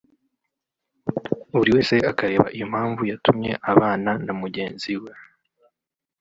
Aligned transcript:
buri 1.55 1.69
wese 1.75 1.95
akareba 2.11 2.47
impamvu 2.61 3.01
yatumye 3.11 3.51
abana 3.71 4.11
na 4.25 4.33
mugenzi 4.41 4.91
we 5.01 5.11